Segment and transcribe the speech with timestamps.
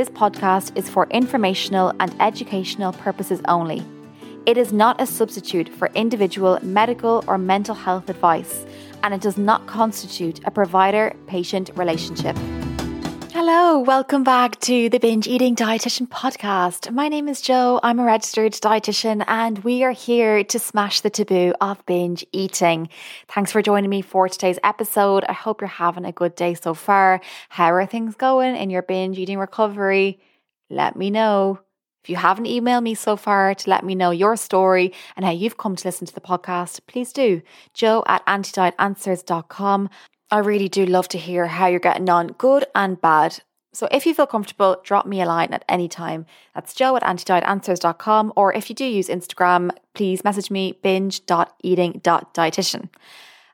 [0.00, 3.82] this podcast is for informational and educational purposes only.
[4.46, 8.64] It is not a substitute for individual medical or mental health advice,
[9.02, 12.34] and it does not constitute a provider patient relationship.
[13.42, 16.92] Hello, welcome back to the Binge Eating Dietitian podcast.
[16.92, 17.80] My name is Jo.
[17.82, 22.90] I'm a registered dietitian, and we are here to smash the taboo of binge eating.
[23.28, 25.24] Thanks for joining me for today's episode.
[25.26, 27.22] I hope you're having a good day so far.
[27.48, 30.20] How are things going in your binge eating recovery?
[30.68, 31.60] Let me know.
[32.04, 35.32] If you haven't emailed me so far to let me know your story and how
[35.32, 37.40] you've come to listen to the podcast, please do.
[37.72, 39.88] jo at antidietanswers.com.
[40.32, 43.40] I really do love to hear how you're getting on, good and bad.
[43.72, 46.26] So if you feel comfortable, drop me a line at any time.
[46.54, 48.32] That's jo at antidietanswers.com.
[48.36, 52.88] Or if you do use Instagram, please message me binge.eating.dietitian.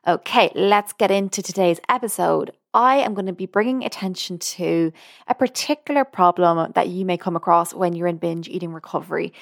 [0.07, 2.51] Okay, let's get into today's episode.
[2.73, 4.93] I am going to be bringing attention to
[5.27, 9.33] a particular problem that you may come across when you're in binge eating recovery.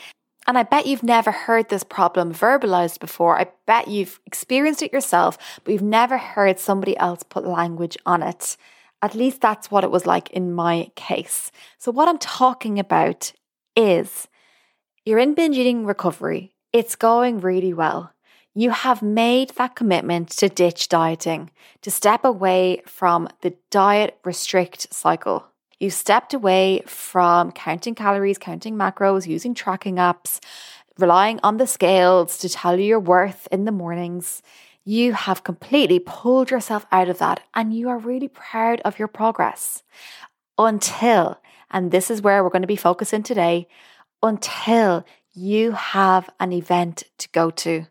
[0.48, 3.40] And I bet you've never heard this problem verbalized before.
[3.40, 8.22] I bet you've experienced it yourself, but you've never heard somebody else put language on
[8.22, 8.56] it.
[9.02, 11.52] At least that's what it was like in my case.
[11.78, 13.34] So, what I'm talking about
[13.76, 14.28] is
[15.04, 18.12] you're in binge eating recovery, it's going really well.
[18.54, 21.52] You have made that commitment to ditch dieting,
[21.82, 25.46] to step away from the diet restrict cycle.
[25.80, 30.40] You stepped away from counting calories, counting macros, using tracking apps,
[30.98, 34.42] relying on the scales to tell you your worth in the mornings.
[34.86, 39.08] You have completely pulled yourself out of that and you are really proud of your
[39.08, 39.84] progress.
[40.58, 43.68] Until, and this is where we're going to be focusing today,
[44.24, 47.88] until you have an event to go to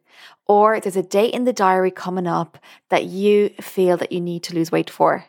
[0.46, 2.58] or there's a date in the diary coming up
[2.90, 5.26] that you feel that you need to lose weight for.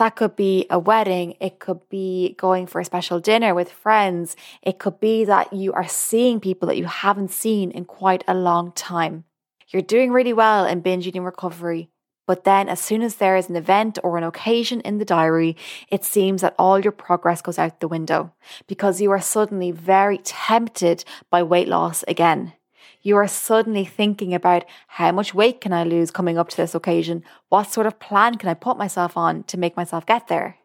[0.00, 1.34] That could be a wedding.
[1.40, 4.34] It could be going for a special dinner with friends.
[4.62, 8.32] It could be that you are seeing people that you haven't seen in quite a
[8.32, 9.24] long time.
[9.68, 11.90] You're doing really well in binge eating recovery.
[12.26, 15.54] But then, as soon as there is an event or an occasion in the diary,
[15.88, 18.32] it seems that all your progress goes out the window
[18.66, 22.54] because you are suddenly very tempted by weight loss again
[23.02, 26.74] you are suddenly thinking about how much weight can I lose coming up to this
[26.74, 27.24] occasion?
[27.48, 30.56] What sort of plan can I put myself on to make myself get there?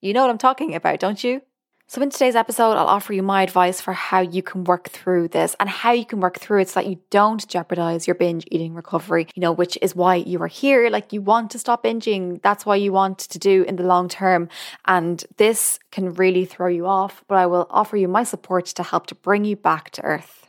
[0.00, 1.42] You know what I'm talking about, don't you?
[1.92, 5.28] So, in today's episode, I'll offer you my advice for how you can work through
[5.28, 8.46] this and how you can work through it so that you don't jeopardize your binge
[8.50, 10.88] eating recovery, you know, which is why you are here.
[10.88, 12.40] Like, you want to stop binging.
[12.40, 14.48] That's why you want to do in the long term.
[14.86, 18.82] And this can really throw you off, but I will offer you my support to
[18.82, 20.41] help to bring you back to earth.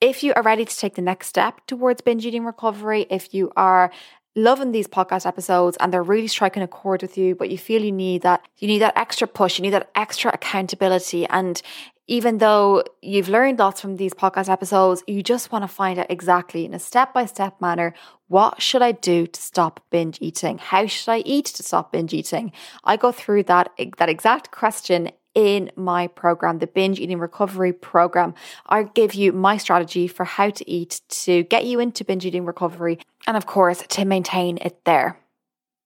[0.00, 3.50] If you are ready to take the next step towards binge eating recovery, if you
[3.56, 3.90] are
[4.36, 7.82] loving these podcast episodes and they're really striking a chord with you, but you feel
[7.82, 11.26] you need that, you need that extra push, you need that extra accountability.
[11.26, 11.60] And
[12.06, 16.06] even though you've learned lots from these podcast episodes, you just want to find out
[16.08, 17.94] exactly in a step by step manner
[18.28, 20.58] what should I do to stop binge eating?
[20.58, 22.52] How should I eat to stop binge eating?
[22.84, 28.34] I go through that, that exact question in my program, the Binge Eating Recovery Program.
[28.66, 32.44] I give you my strategy for how to eat to get you into binge eating
[32.44, 35.18] recovery and, of course, to maintain it there.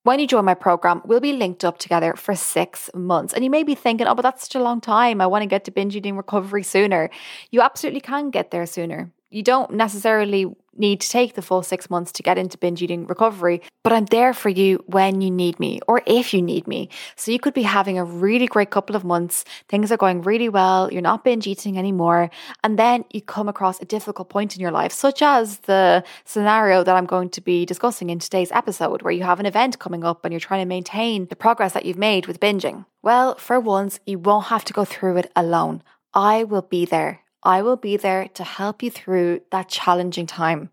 [0.05, 3.33] When you join my program, we'll be linked up together for six months.
[3.33, 5.21] And you may be thinking, oh, but that's such a long time.
[5.21, 7.09] I want to get to binge eating recovery sooner.
[7.51, 9.13] You absolutely can get there sooner.
[9.31, 13.07] You don't necessarily need to take the full six months to get into binge eating
[13.07, 16.89] recovery, but I'm there for you when you need me or if you need me.
[17.17, 20.49] So you could be having a really great couple of months, things are going really
[20.49, 22.31] well, you're not binge eating anymore,
[22.63, 26.85] and then you come across a difficult point in your life, such as the scenario
[26.85, 30.05] that I'm going to be discussing in today's episode, where you have an event coming
[30.05, 32.87] up and you're trying to maintain the progress that you've made with binging.
[33.03, 35.83] Well, for once, you won't have to go through it alone.
[36.15, 37.21] I will be there.
[37.43, 40.71] I will be there to help you through that challenging time.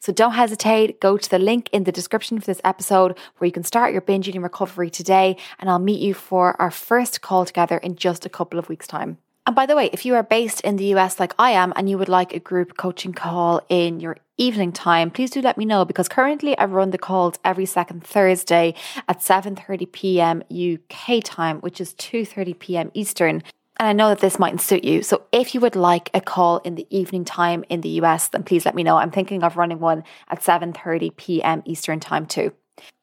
[0.00, 3.52] So don't hesitate, go to the link in the description for this episode where you
[3.52, 7.46] can start your binge eating recovery today, and I'll meet you for our first call
[7.46, 9.18] together in just a couple of weeks' time.
[9.44, 11.90] And by the way, if you are based in the US like I am and
[11.90, 15.64] you would like a group coaching call in your evening time, please do let me
[15.64, 18.74] know because currently I run the calls every second Thursday
[19.08, 20.42] at 7:30 p.m.
[20.48, 22.90] UK time, which is 2:30 p.m.
[22.94, 23.42] Eastern.
[23.78, 25.02] And I know that this mightn't suit you.
[25.02, 28.42] So if you would like a call in the evening time in the US, then
[28.42, 28.96] please let me know.
[28.96, 31.62] I'm thinking of running one at 7:30 p.m.
[31.64, 32.52] Eastern time too.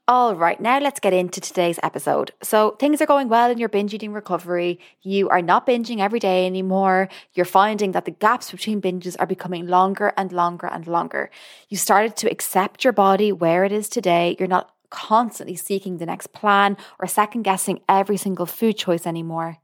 [0.07, 2.31] All right, now let's get into today's episode.
[2.41, 4.79] So, things are going well in your binge eating recovery.
[5.03, 7.09] You are not binging every day anymore.
[7.35, 11.29] You're finding that the gaps between binges are becoming longer and longer and longer.
[11.67, 14.35] You started to accept your body where it is today.
[14.39, 19.59] You're not constantly seeking the next plan or second guessing every single food choice anymore.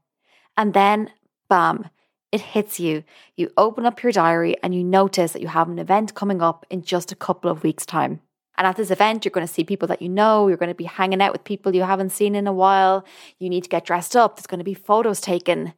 [0.56, 1.10] And then,
[1.48, 1.90] bam,
[2.32, 3.04] it hits you.
[3.36, 6.66] You open up your diary and you notice that you have an event coming up
[6.70, 8.20] in just a couple of weeks' time.
[8.58, 10.74] And at this event, you're going to see people that you know, you're going to
[10.74, 13.04] be hanging out with people you haven't seen in a while,
[13.38, 15.74] you need to get dressed up, there's going to be photos taken.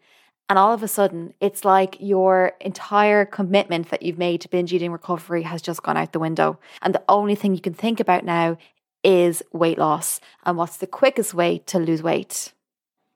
[0.49, 4.73] And all of a sudden, it's like your entire commitment that you've made to binge
[4.73, 6.59] eating recovery has just gone out the window.
[6.81, 8.57] And the only thing you can think about now
[9.05, 12.53] is weight loss and what's the quickest way to lose weight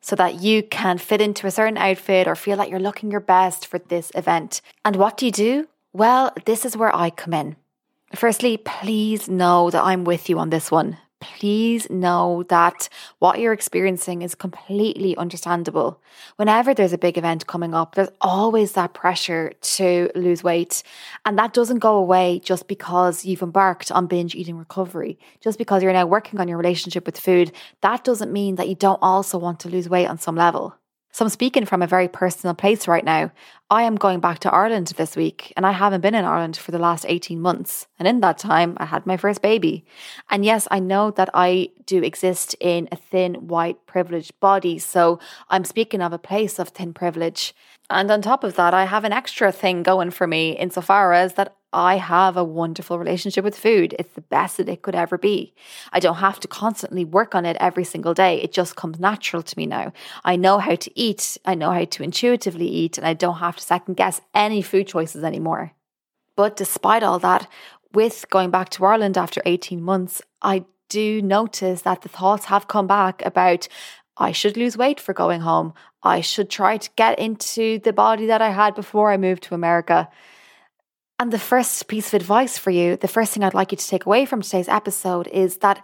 [0.03, 3.21] so that you can fit into a certain outfit or feel like you're looking your
[3.21, 4.61] best for this event.
[4.85, 5.69] And what do you do?
[5.93, 7.57] Well, this is where I come in.
[8.15, 12.89] Firstly, please know that I'm with you on this one please know that
[13.21, 16.01] what you're experiencing is completely understandable.
[16.37, 20.83] Whenever there's a big event coming up, there's always that pressure to lose weight.
[21.25, 25.19] And that doesn't go away just because you've embarked on binge eating recovery.
[25.41, 28.75] Just because you're now working on your relationship with food, that doesn't mean that you
[28.75, 30.77] don't also want to lose weight on some level.
[31.15, 33.31] So I'm speaking from a very personal place right now.
[33.71, 36.71] I am going back to Ireland this week, and I haven't been in Ireland for
[36.71, 37.87] the last 18 months.
[37.99, 39.85] And in that time, I had my first baby.
[40.31, 44.79] And yes, I know that I do exist in a thin, white, privileged body.
[44.79, 45.21] So
[45.51, 47.55] I'm speaking of a place of thin privilege.
[47.91, 51.35] And on top of that, I have an extra thing going for me insofar as
[51.35, 53.95] that I have a wonderful relationship with food.
[53.99, 55.55] It's the best that it could ever be.
[55.93, 58.41] I don't have to constantly work on it every single day.
[58.43, 59.93] It just comes natural to me now.
[60.25, 63.57] I know how to eat, I know how to intuitively eat, and I don't have
[63.57, 65.73] to second guess any food choices anymore.
[66.37, 67.49] But despite all that,
[67.93, 72.69] with going back to Ireland after 18 months, I do notice that the thoughts have
[72.69, 73.69] come back about
[74.17, 75.73] I should lose weight for going home.
[76.03, 79.55] I should try to get into the body that I had before I moved to
[79.55, 80.09] America.
[81.23, 83.87] And the first piece of advice for you, the first thing I'd like you to
[83.87, 85.81] take away from today's episode is that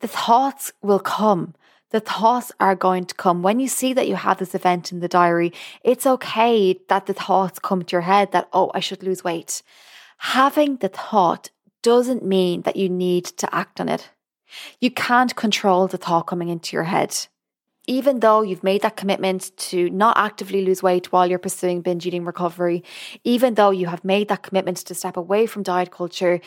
[0.00, 1.54] the thoughts will come.
[1.90, 3.44] The thoughts are going to come.
[3.44, 5.52] When you see that you have this event in the diary,
[5.84, 9.62] it's okay that the thoughts come to your head that, oh, I should lose weight.
[10.18, 11.50] Having the thought
[11.84, 14.10] doesn't mean that you need to act on it.
[14.80, 17.28] You can't control the thought coming into your head
[17.86, 22.06] even though you've made that commitment to not actively lose weight while you're pursuing binge
[22.06, 22.82] eating recovery,
[23.24, 26.40] even though you have made that commitment to step away from diet culture,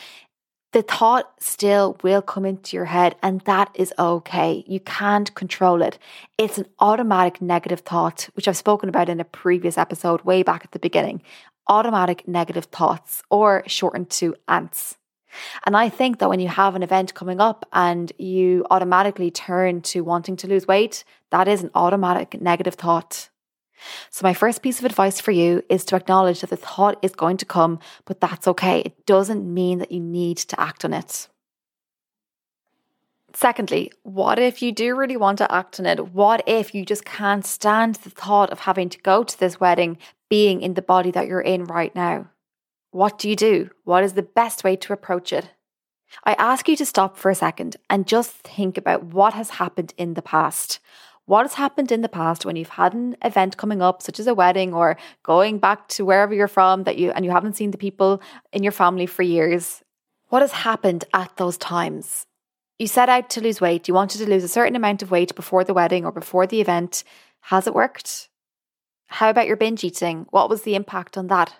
[0.72, 4.62] the thought still will come into your head, and that is okay.
[4.68, 5.98] You can't control it.
[6.38, 10.64] It's an automatic negative thought, which I've spoken about in a previous episode way back
[10.64, 11.22] at the beginning.
[11.68, 14.96] Automatic negative thoughts, or shortened to ants.
[15.64, 19.80] And I think that when you have an event coming up and you automatically turn
[19.82, 23.28] to wanting to lose weight, that is an automatic negative thought.
[24.10, 27.12] So, my first piece of advice for you is to acknowledge that the thought is
[27.12, 28.80] going to come, but that's okay.
[28.80, 31.28] It doesn't mean that you need to act on it.
[33.32, 36.12] Secondly, what if you do really want to act on it?
[36.12, 39.98] What if you just can't stand the thought of having to go to this wedding
[40.28, 42.28] being in the body that you're in right now?
[42.90, 43.70] What do you do?
[43.84, 45.50] What is the best way to approach it?
[46.24, 49.94] I ask you to stop for a second and just think about what has happened
[49.96, 50.80] in the past.
[51.24, 54.26] What has happened in the past when you've had an event coming up, such as
[54.26, 57.70] a wedding or going back to wherever you're from that you and you haven't seen
[57.70, 58.20] the people
[58.52, 59.84] in your family for years?
[60.28, 62.26] What has happened at those times?
[62.80, 65.36] You set out to lose weight, you wanted to lose a certain amount of weight
[65.36, 67.04] before the wedding or before the event.
[67.42, 68.28] Has it worked?
[69.06, 70.26] How about your binge eating?
[70.30, 71.54] What was the impact on that?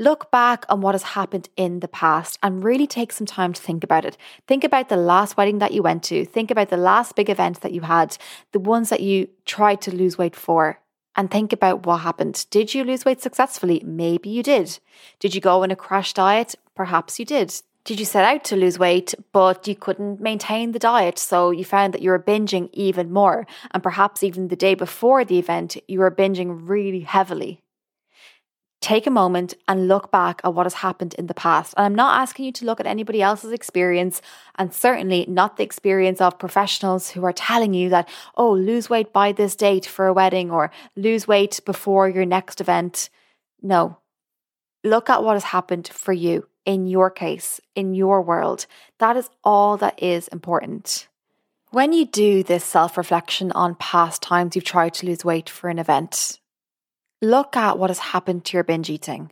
[0.00, 3.60] Look back on what has happened in the past and really take some time to
[3.60, 4.16] think about it.
[4.46, 6.24] Think about the last wedding that you went to.
[6.24, 8.16] Think about the last big event that you had,
[8.52, 10.80] the ones that you tried to lose weight for.
[11.16, 12.46] And think about what happened.
[12.48, 13.82] Did you lose weight successfully?
[13.84, 14.78] Maybe you did.
[15.18, 16.54] Did you go on a crash diet?
[16.74, 17.60] Perhaps you did.
[17.84, 21.18] Did you set out to lose weight, but you couldn't maintain the diet?
[21.18, 23.46] So you found that you were binging even more.
[23.72, 27.60] And perhaps even the day before the event, you were binging really heavily
[28.80, 31.74] take a moment and look back at what has happened in the past.
[31.76, 34.22] And I'm not asking you to look at anybody else's experience,
[34.56, 39.12] and certainly not the experience of professionals who are telling you that, oh, lose weight
[39.12, 43.10] by this date for a wedding or lose weight before your next event.
[43.62, 43.98] No.
[44.82, 48.66] Look at what has happened for you in your case, in your world.
[48.98, 51.08] That is all that is important.
[51.70, 55.68] When you do this self reflection on past times you've tried to lose weight for
[55.68, 56.40] an event,
[57.22, 59.30] look at what has happened to your binge eating.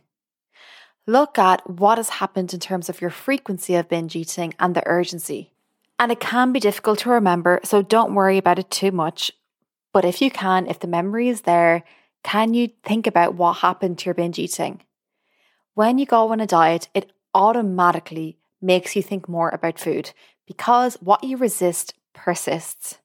[1.07, 4.87] Look at what has happened in terms of your frequency of binge eating and the
[4.87, 5.51] urgency.
[5.97, 9.31] And it can be difficult to remember, so don't worry about it too much.
[9.91, 11.83] But if you can, if the memory is there,
[12.23, 14.81] can you think about what happened to your binge eating?
[15.73, 20.11] When you go on a diet, it automatically makes you think more about food
[20.45, 22.98] because what you resist persists.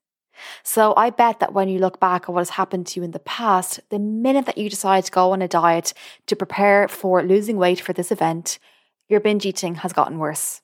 [0.62, 3.12] So I bet that when you look back at what has happened to you in
[3.12, 5.94] the past, the minute that you decide to go on a diet
[6.26, 8.58] to prepare for losing weight for this event,
[9.08, 10.60] your binge eating has gotten worse.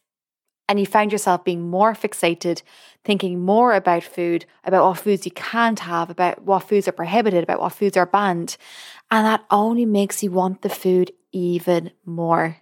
[0.68, 2.62] And you found yourself being more fixated,
[3.04, 7.42] thinking more about food, about what foods you can't have, about what foods are prohibited,
[7.42, 8.56] about what foods are banned.
[9.10, 12.58] And that only makes you want the food even more.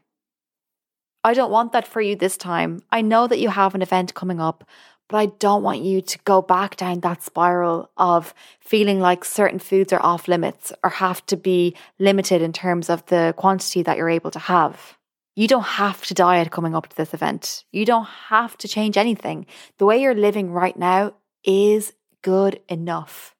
[1.23, 2.81] I don't want that for you this time.
[2.91, 4.65] I know that you have an event coming up,
[5.09, 9.59] but I don't want you to go back down that spiral of feeling like certain
[9.59, 13.97] foods are off limits or have to be limited in terms of the quantity that
[13.97, 14.99] you're able to have.
[15.35, 17.65] You don't have to diet coming up to this event.
[17.71, 19.47] You don't have to change anything.
[19.79, 23.35] The way you're living right now is good enough.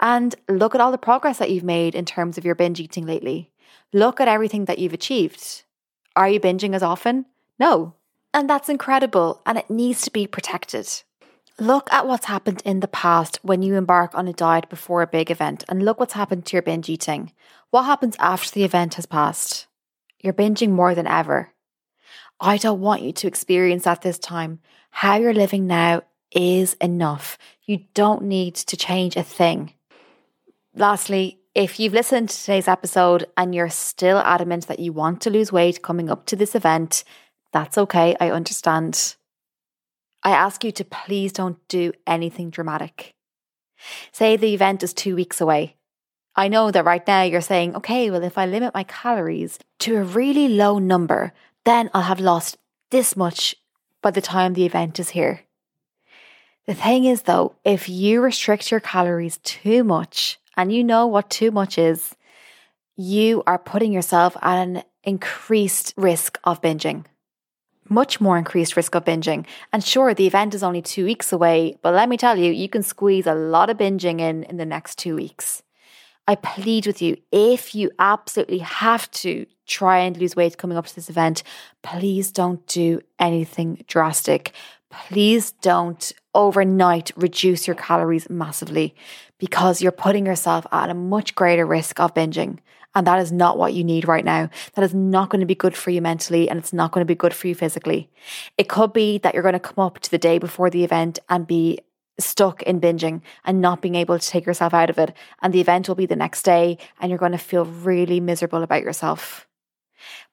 [0.00, 3.06] And look at all the progress that you've made in terms of your binge eating
[3.06, 3.50] lately.
[3.92, 5.64] Look at everything that you've achieved.
[6.14, 7.26] Are you binging as often?
[7.58, 7.94] No,
[8.36, 10.86] and that's incredible and it needs to be protected.
[11.58, 15.06] Look at what's happened in the past when you embark on a diet before a
[15.06, 17.32] big event and look what's happened to your binge eating.
[17.70, 19.66] What happens after the event has passed?
[20.20, 21.50] You're binging more than ever.
[22.38, 24.60] I don't want you to experience that this time.
[24.90, 27.38] How you're living now is enough.
[27.64, 29.72] You don't need to change a thing.
[30.74, 35.30] Lastly, if you've listened to today's episode and you're still adamant that you want to
[35.30, 37.02] lose weight coming up to this event,
[37.52, 38.16] that's okay.
[38.20, 39.16] I understand.
[40.22, 43.14] I ask you to please don't do anything dramatic.
[44.12, 45.76] Say the event is two weeks away.
[46.34, 49.96] I know that right now you're saying, okay, well, if I limit my calories to
[49.96, 51.32] a really low number,
[51.64, 52.58] then I'll have lost
[52.90, 53.54] this much
[54.02, 55.42] by the time the event is here.
[56.66, 61.30] The thing is, though, if you restrict your calories too much, and you know what
[61.30, 62.14] too much is,
[62.96, 67.04] you are putting yourself at an increased risk of binging
[67.88, 69.46] much more increased risk of binging.
[69.72, 72.68] And sure, the event is only two weeks away, but let me tell you, you
[72.68, 75.62] can squeeze a lot of binging in in the next two weeks.
[76.28, 80.86] I plead with you, if you absolutely have to try and lose weight coming up
[80.86, 81.44] to this event,
[81.82, 84.52] please don't do anything drastic.
[84.90, 88.94] Please don't overnight reduce your calories massively
[89.38, 92.58] because you're putting yourself at a much greater risk of binging.
[92.96, 94.48] And that is not what you need right now.
[94.74, 97.06] That is not going to be good for you mentally and it's not going to
[97.06, 98.10] be good for you physically.
[98.56, 101.18] It could be that you're going to come up to the day before the event
[101.28, 101.80] and be
[102.18, 105.14] stuck in binging and not being able to take yourself out of it.
[105.42, 108.62] And the event will be the next day and you're going to feel really miserable
[108.62, 109.46] about yourself.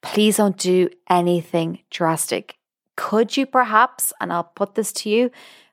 [0.02, 2.56] Please don't do anything drastic.
[2.96, 5.32] Could you perhaps, and I'll put this to you,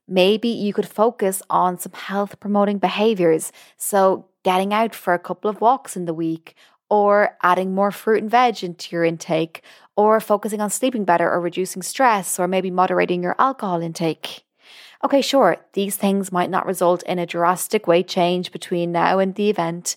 [0.09, 3.53] maybe you could focus on some health promoting behaviors.
[3.77, 6.55] So, getting out for a couple of walks in the week,
[6.91, 9.63] or adding more fruit and veg into your intake,
[9.97, 14.45] or focusing on sleeping better, or reducing stress, or maybe moderating your alcohol intake.
[15.03, 19.35] Okay, sure, these things might not result in a drastic weight change between now and
[19.35, 19.97] the event,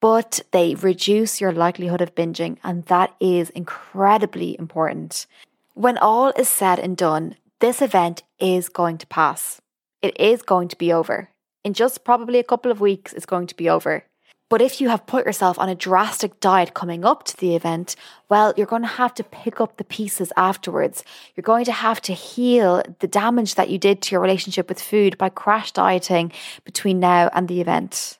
[0.00, 5.26] but they reduce your likelihood of binging, and that is incredibly important.
[5.72, 9.62] When all is said and done, this event is going to pass.
[10.02, 11.30] It is going to be over.
[11.64, 14.04] In just probably a couple of weeks, it's going to be over.
[14.50, 17.96] But if you have put yourself on a drastic diet coming up to the event,
[18.28, 21.02] well, you're going to have to pick up the pieces afterwards.
[21.34, 24.80] You're going to have to heal the damage that you did to your relationship with
[24.80, 26.30] food by crash dieting
[26.64, 28.18] between now and the event.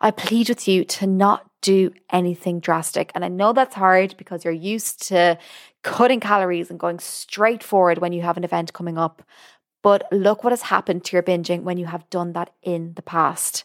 [0.00, 3.10] I plead with you to not do anything drastic.
[3.14, 5.38] And I know that's hard because you're used to
[5.82, 9.22] cutting calories and going straight forward when you have an event coming up.
[9.82, 13.02] But look what has happened to your binging when you have done that in the
[13.02, 13.64] past.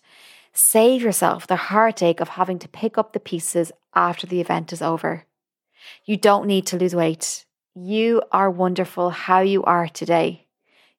[0.53, 4.83] Save yourself the heartache of having to pick up the pieces after the event is
[4.83, 5.25] over.
[6.05, 7.45] You don't need to lose weight.
[7.73, 10.45] You are wonderful how you are today.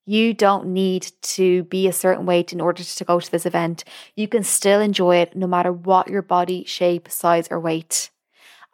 [0.05, 3.85] You don't need to be a certain weight in order to go to this event.
[4.17, 8.11] You can still enjoy it no matter what your body shape, size, or weight.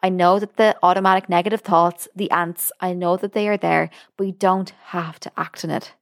[0.01, 3.91] I know that the automatic negative thoughts, the ants, I know that they are there,
[4.17, 5.93] but you don't have to act on it.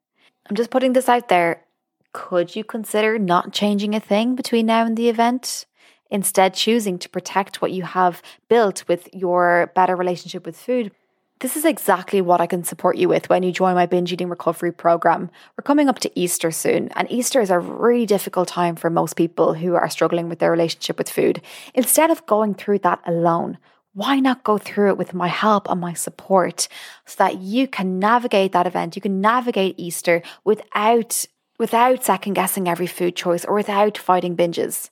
[0.49, 1.65] I'm just putting this out there
[2.13, 5.65] could you consider not changing a thing between now and the event?
[6.11, 10.91] Instead, choosing to protect what you have built with your better relationship with food.
[11.39, 14.27] This is exactly what I can support you with when you join my binge eating
[14.27, 15.29] recovery program.
[15.55, 19.15] We're coming up to Easter soon, and Easter is a really difficult time for most
[19.15, 21.41] people who are struggling with their relationship with food.
[21.73, 23.57] Instead of going through that alone,
[23.93, 26.67] why not go through it with my help and my support
[27.05, 28.95] so that you can navigate that event?
[28.97, 31.25] You can navigate Easter without
[31.59, 34.89] without second guessing every food choice or without fighting binges.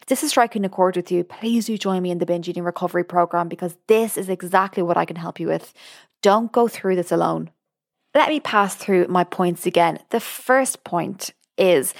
[0.00, 2.48] If this is striking a chord with you, please do join me in the binge
[2.48, 5.74] eating recovery program because this is exactly what I can help you with.
[6.22, 7.50] Don't go through this alone.
[8.14, 9.98] Let me pass through my points again.
[10.10, 11.92] The first point is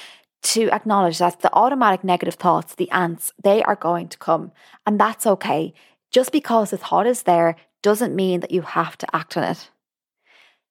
[0.45, 4.53] to acknowledge that the automatic negative thoughts, the ants, they are going to come.
[4.87, 5.75] And that's okay.
[6.13, 9.71] Just because the thought is there doesn't mean that you have to act on it.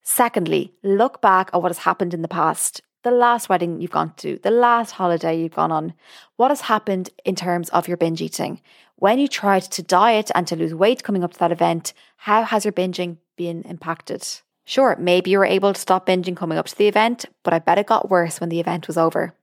[0.02, 4.12] Secondly, look back at what has happened in the past the last wedding you've gone
[4.18, 5.94] to, the last holiday you've gone on.
[6.38, 8.60] What has happened in terms of your binge eating?
[8.96, 12.44] When you tried to diet and to lose weight coming up to that event, how
[12.44, 14.28] has your binging been impacted?
[14.66, 17.60] Sure, maybe you were able to stop binging coming up to the event, but I
[17.60, 19.36] bet it got worse when the event was over.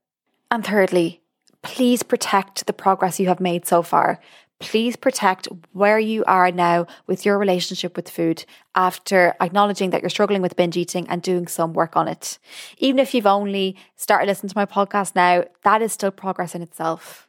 [0.50, 1.22] And thirdly,
[1.62, 4.18] please protect the progress you have made so far.
[4.62, 10.08] Please protect where you are now with your relationship with food after acknowledging that you're
[10.08, 12.38] struggling with binge eating and doing some work on it.
[12.78, 16.62] Even if you've only started listening to my podcast now, that is still progress in
[16.62, 17.28] itself.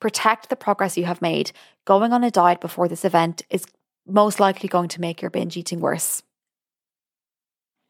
[0.00, 1.52] Protect the progress you have made.
[1.86, 3.64] Going on a diet before this event is
[4.06, 6.22] most likely going to make your binge eating worse.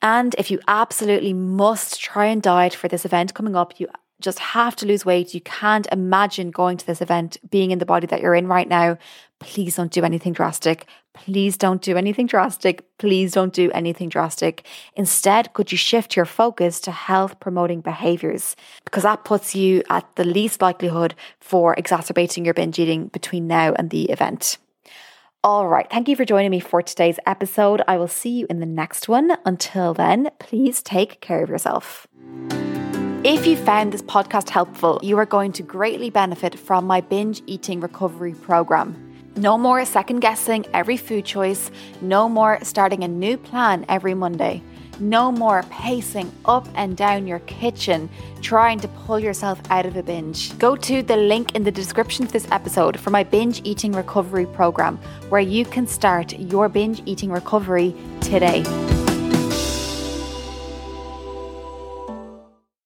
[0.03, 3.89] And if you absolutely must try and diet for this event coming up, you
[4.21, 5.35] just have to lose weight.
[5.35, 8.69] You can't imagine going to this event, being in the body that you're in right
[8.69, 8.99] now.
[9.39, 10.87] Please don't do anything drastic.
[11.15, 12.85] Please don't do anything drastic.
[12.99, 14.67] Please don't do anything drastic.
[14.95, 18.55] Instead, could you shift your focus to health promoting behaviors?
[18.85, 23.73] Because that puts you at the least likelihood for exacerbating your binge eating between now
[23.75, 24.59] and the event.
[25.43, 25.89] All right.
[25.91, 27.81] Thank you for joining me for today's episode.
[27.89, 29.39] I will see you in the next one.
[29.47, 32.07] Until then, please take care of yourself.
[33.23, 37.43] If you found this podcast helpful, you are going to greatly benefit from my binge
[37.47, 38.97] eating recovery program.
[39.37, 44.63] No more second guessing every food choice, no more starting a new plan every Monday.
[45.01, 48.09] No more pacing up and down your kitchen
[48.41, 50.57] trying to pull yourself out of a binge.
[50.59, 54.47] Go to the link in the description of this episode for my binge eating recovery
[54.47, 54.97] program,
[55.29, 58.65] where you can start your binge eating recovery today.